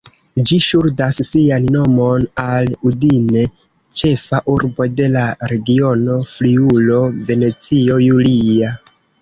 Ĝi 0.49 0.55
ŝuldas 0.67 1.17
sian 1.25 1.67
nomon 1.75 2.25
al 2.45 2.71
Udine, 2.91 3.43
ĉefa 4.01 4.41
urbo 4.55 4.89
de 5.01 5.11
la 5.17 5.27
regiono 5.53 6.19
Friulo-Venecio 6.33 8.03
Julia. 8.11 8.77